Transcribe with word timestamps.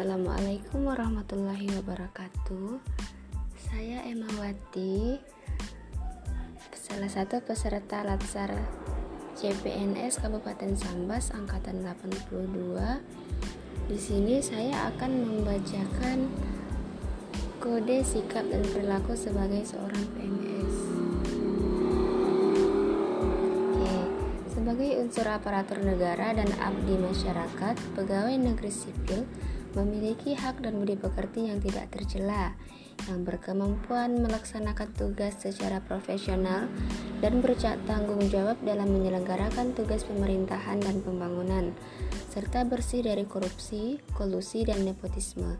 Assalamualaikum 0.00 0.88
warahmatullahi 0.88 1.68
wabarakatuh. 1.76 2.80
Saya 3.52 4.00
Emma 4.08 4.32
Wati, 4.40 5.20
salah 6.72 7.12
satu 7.12 7.44
peserta 7.44 8.00
Latsar 8.00 8.48
CPNS 9.36 10.24
Kabupaten 10.24 10.72
Sambas 10.72 11.36
angkatan 11.36 11.84
82. 11.84 12.32
Di 13.92 13.98
sini 14.00 14.40
saya 14.40 14.88
akan 14.88 15.12
membacakan 15.20 16.32
kode 17.60 18.00
sikap 18.00 18.48
dan 18.48 18.64
perilaku 18.72 19.12
sebagai 19.12 19.68
seorang 19.68 20.00
PNS. 20.16 20.76
Sebagai 24.48 24.96
unsur 25.04 25.28
aparatur 25.28 25.84
negara 25.84 26.32
dan 26.32 26.48
abdi 26.56 26.96
masyarakat, 26.96 27.76
pegawai 27.92 28.36
negeri 28.40 28.72
sipil 28.72 29.28
memiliki 29.76 30.34
hak 30.34 30.62
dan 30.62 30.78
budi 30.78 30.96
pekerti 30.98 31.48
yang 31.50 31.58
tidak 31.62 31.90
tercela, 31.92 32.54
yang 33.08 33.24
berkemampuan 33.24 34.20
melaksanakan 34.20 34.92
tugas 34.92 35.40
secara 35.40 35.80
profesional 35.80 36.68
dan 37.24 37.40
bertanggung 37.40 38.26
jawab 38.28 38.60
dalam 38.60 38.90
menyelenggarakan 38.92 39.72
tugas 39.72 40.04
pemerintahan 40.04 40.80
dan 40.82 41.00
pembangunan, 41.00 41.72
serta 42.28 42.66
bersih 42.68 43.04
dari 43.04 43.24
korupsi, 43.24 43.98
kolusi, 44.12 44.66
dan 44.66 44.84
nepotisme. 44.84 45.56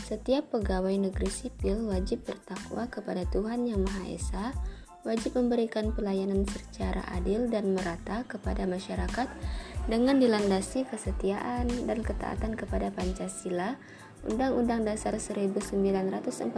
Setiap 0.00 0.52
pegawai 0.52 0.96
negeri 0.96 1.28
sipil 1.28 1.84
wajib 1.84 2.24
bertakwa 2.24 2.88
kepada 2.88 3.28
Tuhan 3.28 3.68
Yang 3.68 3.80
Maha 3.84 4.04
Esa, 4.08 4.46
wajib 5.02 5.34
memberikan 5.34 5.90
pelayanan 5.90 6.46
secara 6.46 7.02
adil 7.10 7.50
dan 7.50 7.74
merata 7.74 8.22
kepada 8.24 8.64
masyarakat 8.70 9.26
dengan 9.90 10.22
dilandasi 10.22 10.86
kesetiaan 10.86 11.66
dan 11.66 11.98
ketaatan 12.06 12.54
kepada 12.54 12.94
Pancasila, 12.94 13.74
Undang-Undang 14.22 14.86
Dasar 14.86 15.18
1945, 15.18 16.54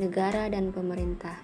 negara 0.00 0.48
dan 0.48 0.72
pemerintah. 0.72 1.36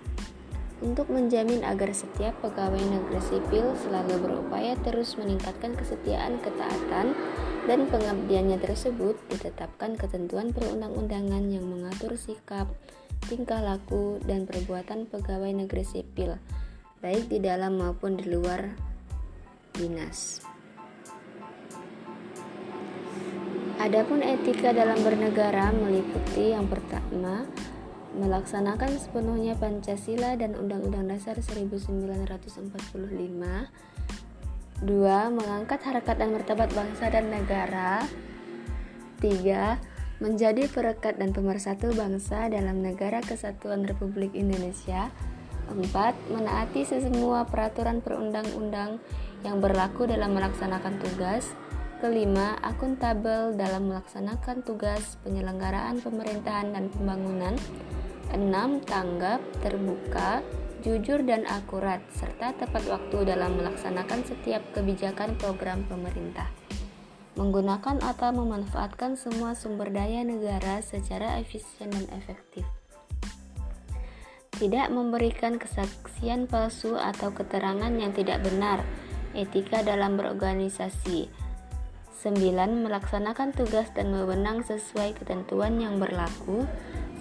Untuk 0.78 1.10
menjamin 1.10 1.66
agar 1.66 1.90
setiap 1.90 2.38
pegawai 2.38 2.78
negeri 2.78 3.18
sipil 3.18 3.74
selalu 3.82 4.14
berupaya 4.22 4.78
terus 4.86 5.18
meningkatkan 5.18 5.74
kesetiaan, 5.74 6.38
ketaatan, 6.38 7.18
dan 7.66 7.84
pengabdiannya 7.90 8.62
tersebut, 8.62 9.18
ditetapkan 9.28 9.98
ketentuan 9.98 10.54
perundang-undangan 10.54 11.50
yang 11.50 11.66
mengatur 11.66 12.14
sikap, 12.14 12.70
tingkah 13.26 13.58
laku, 13.58 14.22
dan 14.24 14.46
perbuatan 14.46 15.10
pegawai 15.10 15.50
negeri 15.66 15.82
sipil, 15.84 16.38
baik 17.02 17.26
di 17.26 17.42
dalam 17.42 17.76
maupun 17.76 18.14
di 18.14 18.30
luar 18.30 18.87
dinas. 19.78 20.42
Adapun 23.78 24.26
etika 24.26 24.74
dalam 24.74 24.98
bernegara 25.06 25.70
meliputi 25.70 26.50
yang 26.50 26.66
pertama, 26.66 27.46
melaksanakan 28.18 28.98
sepenuhnya 28.98 29.54
Pancasila 29.54 30.34
dan 30.34 30.58
Undang-Undang 30.58 31.14
Dasar 31.14 31.38
1945. 31.38 32.74
Dua, 34.82 35.30
mengangkat 35.30 35.78
harkat 35.86 36.16
dan 36.18 36.34
martabat 36.34 36.74
bangsa 36.74 37.06
dan 37.06 37.30
negara. 37.30 38.02
Tiga, 39.22 39.78
menjadi 40.18 40.66
perekat 40.66 41.22
dan 41.22 41.30
pemersatu 41.30 41.94
bangsa 41.94 42.50
dalam 42.50 42.82
negara 42.82 43.22
kesatuan 43.22 43.86
Republik 43.86 44.34
Indonesia. 44.34 45.14
Empat, 45.68 46.16
menaati 46.32 46.88
semua 46.88 47.44
peraturan 47.44 48.00
perundang-undang 48.00 48.98
yang 49.44 49.60
berlaku 49.60 50.08
dalam 50.08 50.32
melaksanakan 50.32 50.96
tugas. 50.96 51.52
Kelima, 51.98 52.54
akuntabel 52.62 53.58
dalam 53.58 53.90
melaksanakan 53.90 54.62
tugas 54.62 55.18
penyelenggaraan 55.26 55.98
pemerintahan 55.98 56.72
dan 56.72 56.88
pembangunan. 56.94 57.54
Enam, 58.30 58.78
tanggap, 58.80 59.42
terbuka, 59.60 60.40
jujur 60.86 61.26
dan 61.26 61.42
akurat, 61.50 61.98
serta 62.14 62.54
tepat 62.54 62.86
waktu 62.86 63.34
dalam 63.34 63.58
melaksanakan 63.58 64.22
setiap 64.22 64.62
kebijakan 64.72 65.34
program 65.36 65.82
pemerintah. 65.90 66.46
Menggunakan 67.34 67.98
atau 68.02 68.30
memanfaatkan 68.34 69.18
semua 69.18 69.58
sumber 69.58 69.90
daya 69.90 70.22
negara 70.22 70.78
secara 70.82 71.38
efisien 71.42 71.90
dan 71.90 72.06
efektif. 72.14 72.77
Tidak 74.58 74.90
memberikan 74.90 75.54
kesaksian 75.54 76.50
palsu 76.50 76.98
atau 76.98 77.30
keterangan 77.30 77.94
yang 77.94 78.10
tidak 78.10 78.42
benar, 78.42 78.82
etika 79.30 79.86
dalam 79.86 80.18
berorganisasi. 80.18 81.30
9. 82.18 82.82
Melaksanakan 82.82 83.54
tugas 83.54 83.86
dan 83.94 84.10
wewenang 84.10 84.66
sesuai 84.66 85.14
ketentuan 85.14 85.78
yang 85.78 86.02
berlaku. 86.02 86.66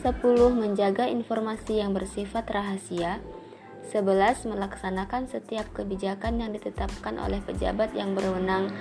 10. 0.01 0.17
Menjaga 0.49 1.05
informasi 1.05 1.77
yang 1.77 1.93
bersifat 1.93 2.49
rahasia. 2.49 3.21
11. 3.93 4.49
Melaksanakan 4.49 5.29
setiap 5.29 5.69
kebijakan 5.77 6.41
yang 6.41 6.49
ditetapkan 6.57 7.21
oleh 7.21 7.37
pejabat 7.45 7.93
yang 7.93 8.17
berwenang. 8.17 8.73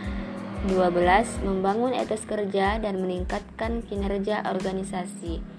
12. 0.72 1.44
Membangun 1.44 1.92
etos 1.92 2.24
kerja 2.24 2.80
dan 2.80 3.04
meningkatkan 3.04 3.84
kinerja 3.84 4.48
organisasi. 4.48 5.55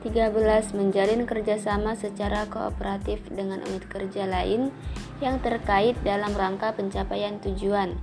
13. 0.00 0.72
Menjalin 0.72 1.28
kerjasama 1.28 1.92
secara 1.92 2.48
kooperatif 2.48 3.20
dengan 3.28 3.60
unit 3.68 3.84
kerja 3.84 4.24
lain 4.24 4.72
yang 5.20 5.44
terkait 5.44 5.92
dalam 6.00 6.32
rangka 6.32 6.72
pencapaian 6.72 7.36
tujuan. 7.44 8.00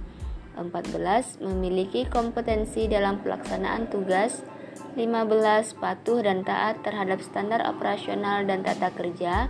14. 0.53 1.41
Memiliki 1.41 2.05
kompetensi 2.05 2.85
dalam 2.85 3.25
pelaksanaan 3.25 3.89
tugas. 3.89 4.45
15. 4.93 5.73
Patuh 5.77 6.21
dan 6.21 6.45
taat 6.45 6.85
terhadap 6.85 7.21
standar 7.25 7.65
operasional 7.65 8.45
dan 8.45 8.61
tata 8.61 8.93
kerja. 8.93 9.49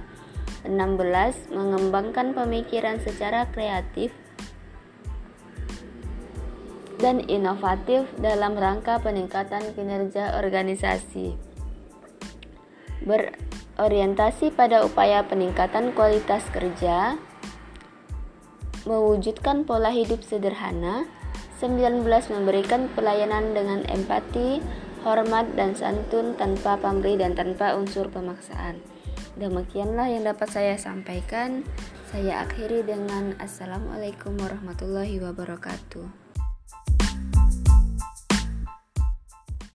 16. 0.63 1.51
Mengembangkan 1.51 2.31
pemikiran 2.31 3.03
secara 3.03 3.47
kreatif 3.51 4.15
dan 6.97 7.21
inovatif 7.27 8.07
dalam 8.17 8.55
rangka 8.55 9.03
peningkatan 9.03 9.75
kinerja 9.75 10.39
organisasi 10.39 11.56
berorientasi 13.07 14.51
pada 14.51 14.83
upaya 14.83 15.23
peningkatan 15.23 15.95
kualitas 15.95 16.43
kerja, 16.51 17.15
mewujudkan 18.83 19.63
pola 19.63 19.89
hidup 19.89 20.19
sederhana, 20.21 21.07
19 21.57 22.05
memberikan 22.29 22.91
pelayanan 22.93 23.55
dengan 23.55 23.81
empati, 23.89 24.61
hormat 25.01 25.47
dan 25.55 25.73
santun 25.73 26.35
tanpa 26.35 26.75
pamrih 26.77 27.17
dan 27.17 27.33
tanpa 27.33 27.73
unsur 27.73 28.11
pemaksaan. 28.11 28.83
Demikianlah 29.37 30.09
yang 30.11 30.27
dapat 30.27 30.49
saya 30.49 30.75
sampaikan. 30.75 31.61
Saya 32.09 32.43
akhiri 32.47 32.87
dengan 32.87 33.37
Assalamualaikum 33.37 34.33
warahmatullahi 34.39 35.21
wabarakatuh. 35.21 36.26